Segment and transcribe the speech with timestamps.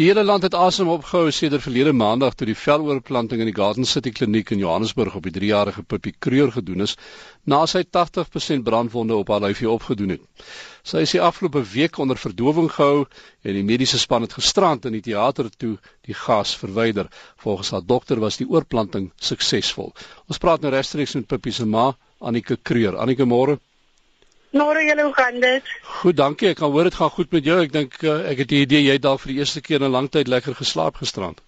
[0.00, 3.84] Die hele land het asem opgehou sedert verlede maandag toe die veloorplanting in die Garden
[3.84, 6.94] City Kliniek in Johannesburg op die 3-jarige Pippi Kreur gedoen is
[7.52, 10.24] na sy 80% brandwonde op haar lyfie opgedoen het.
[10.88, 13.04] Sy is die afgelope week onder verdowing gehou
[13.44, 15.74] en die mediese span het gisterand in die teater toe
[16.08, 17.12] die gas verwyder.
[17.44, 19.92] Volgens haar dokter was die oorplanting suksesvol.
[20.32, 21.90] Ons praat nou regstreeks met Pippi se ma,
[22.24, 22.96] Anike Kreur.
[23.04, 23.60] Anike, môre.
[24.50, 25.68] Môre julle hoe gaan dit?
[26.00, 26.48] Goed, dankie.
[26.50, 27.60] Ek kan hoor dit gaan goed met jou.
[27.62, 29.94] Ek dink uh, ek het die idee jy dalk vir die eerste keer in 'n
[29.94, 31.38] lang tyd lekker geslaap gisterand.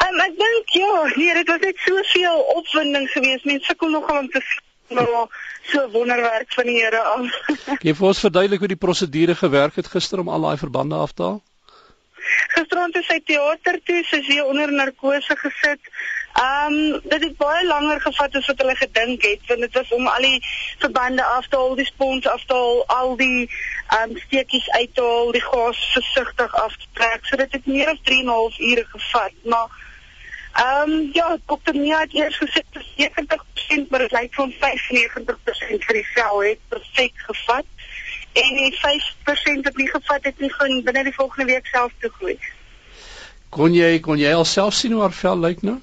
[0.00, 3.44] Um, ek dink ja, nee, dit was net soveel opwinding geweest.
[3.44, 4.40] Mense sukkel nogal om te
[4.90, 5.28] maar
[5.62, 7.30] so wonderwerk van die Here af.
[7.86, 11.12] Jy vir ons verduidelik hoe die prosedure gewerk het gister om al daai verbande af
[11.14, 11.38] te haal?
[12.54, 15.92] Gisterand het sy teater toe, sy is onder narkose gesit.
[16.40, 19.90] Ehm um, dit het baie langer gevat as wat hulle gedink het want dit was
[19.92, 20.46] om al die
[20.78, 23.50] verbande af te haal, die spons af te haal, al die
[23.88, 27.26] ehm um, steekies uit te haal, die gas versigtig af te trek.
[27.28, 29.36] So dit het meer as 3 en 'n half ure gevat.
[29.44, 29.68] Maar
[30.52, 35.84] ehm um, ja, dokter Mia het eers gesê dat 70% maar dit lyk van 95%
[35.88, 37.64] vir die sel het perfek gevat.
[38.32, 42.10] En die 5% wat nie gevat het nie, gaan binne die volgende week self toe
[42.10, 42.38] groei.
[43.48, 45.78] Kon jy kon jy alself sien hoe haar vel lyk nou?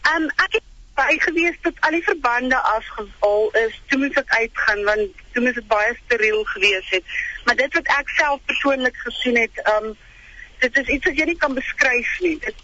[0.00, 0.66] Ehm um, ek het
[1.00, 3.80] by gewees dat al die verbande afgehaal is.
[3.88, 7.04] Toe moet ek uitgaan want toe moet dit baie steriel gewees het.
[7.44, 9.96] Maar dit wat ek self persoonlik gesien het, ehm um,
[10.60, 12.36] dit is iets wat jy nie kan beskryf nie.
[12.38, 12.56] Dit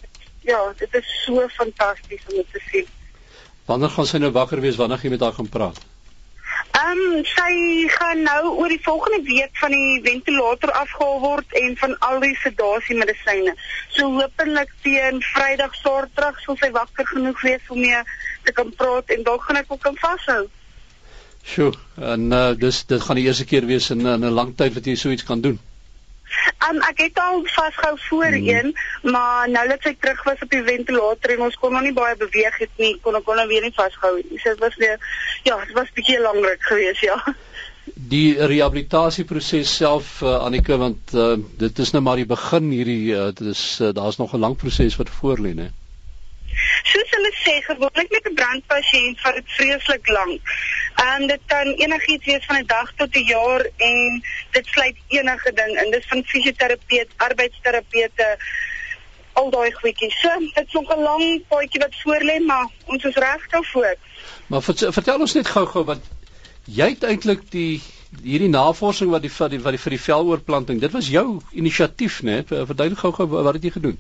[0.47, 2.89] ja, dit is so fantasties om dit te sien.
[3.67, 5.81] Wanneer gaan sy nou wakker wees wanneer jy met haar gaan praat?
[6.77, 7.53] Ehm um, sy
[7.89, 12.35] gaan nou oor die volgende week van die ventilator afgehaal word en van al die
[12.43, 13.55] sedasie medisyne.
[13.95, 18.03] So hopelik teen Vrydag Saterdag sal sy wakker genoeg wees om mee
[18.45, 20.43] te kan praat en dalk gaan ek ook kan vashou.
[21.47, 21.73] Sjoe,
[22.13, 24.99] en uh, dis dit gaan die eerste keer wees in 'n lang tyd wat jy
[25.01, 25.59] so iets kan doen.
[26.69, 29.11] Um, ek het al vasgehou voorheen, hmm.
[29.13, 32.17] maar nou dat sy terug was op die ventilator en ons kon nog nie baie
[32.17, 34.41] beweeg het nie, kon ek hom nou weer nie vasgehou nie.
[34.41, 34.97] So dit was weer
[35.45, 37.19] ja, dit was bietjie lankrik geweest, ja.
[37.95, 43.29] Die rehabilitasieproses self uh, Annika want uh, dit is nou maar die begin hierdie uh,
[43.37, 45.71] dit is uh, daar's nog 'n lang proses wat voor lê, né?
[46.89, 50.57] Soos hulle sê, gewoonlik met 'n brandpasiënt vat dit vreeslik lank.
[50.97, 54.97] Ehm um, dit kan enigiets wees van 'n dag tot 'n jaar en dit sluit
[55.09, 55.91] enige ding in.
[55.91, 58.39] Dis van fisioterapeut, arbeidsterapeute,
[59.33, 60.21] al daai goedjies.
[60.21, 63.95] So, dit is nog 'n lang paadjie wat voor lê, maar ons is reg daarvoor.
[64.47, 64.63] Maar
[64.99, 66.03] vertel ons net gou-gou wat
[66.65, 67.83] jy het eintlik die
[68.23, 72.43] hierdie navorsing wat die wat die, die vir die veloorplanting, dit was jou inisiatief, né?
[72.47, 73.99] Verduidelik gou-gou wat het jy gedoen?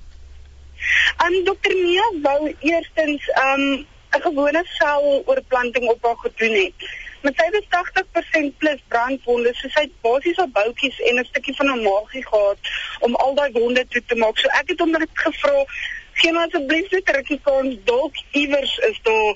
[1.26, 6.88] Um dokter Mia wou eerstens um 'n gewone seloorplanting op haar gedoen het.
[7.22, 11.56] Met sy was 80% plus brandwonde, so sy het basies op boutjies en 'n stukkie
[11.56, 12.58] van 'n maagie gehad
[13.00, 14.38] om al daai wonde toe te maak.
[14.38, 15.64] So ek het hom net gevra,
[16.12, 19.34] "Gee my asseblief net 'n rukkie kans, dalk iewers is daar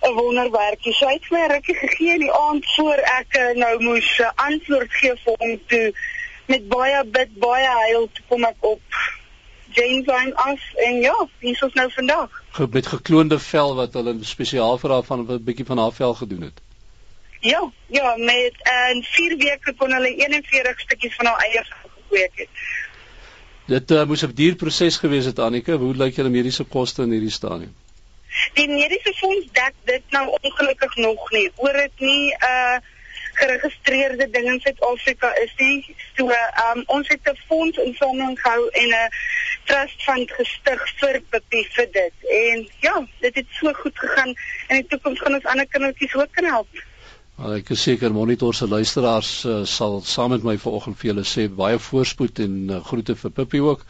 [0.00, 3.54] 'n wonderwerkie." So hy het my 'n rukkie gegee in die aand voor ek eh,
[3.54, 5.92] nou moes uh, antwoord gee vir hom toe
[6.46, 8.82] met baie bid, baie huil toe kom ek op
[9.76, 12.44] Jameson af en ja, hier is ons nou vandag.
[12.70, 16.42] Met gekloonde vel wat hulle spesiaal vir haar van 'n bietjie van haar vel gedoen
[16.42, 16.60] het.
[17.40, 18.54] Ja, ja, met
[18.92, 22.48] in 4 weke kon hulle 41 stukkies van haar eie gekweek het.
[23.66, 25.76] Dit uh, moes 'n duur proses gewees het Annika.
[25.76, 27.74] Hoe lyk julle mediese koste in hierdie stadium?
[28.54, 31.50] Die mediese fonds dek dit nou ongelukkig nog nie.
[31.56, 32.76] Oor dit nie 'n uh,
[33.32, 35.96] geregistreerde ding in Suid-Afrika is nie.
[36.16, 39.10] So, um, ons het 'n fonds in sameling gehou en 'n
[39.70, 42.26] trust fund gestig vir Pippi vir dit.
[42.40, 42.94] En ja,
[43.24, 46.48] dit het so goed gegaan en in die toekoms gaan ons ander kindertjies ook kan
[46.52, 46.82] help.
[47.36, 51.24] Maar ek is seker monitor se luisteraars uh, sal saam met my vanoggend vir julle
[51.28, 53.84] sê baie voorspoed en uh, groete vir Pippi ook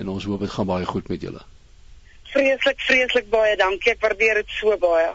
[0.00, 1.42] en ons hoop dit gaan baie goed met julle.
[2.30, 3.92] Vreeslik, vreeslik baie dankie.
[3.94, 5.08] Ek waardeer dit so baie.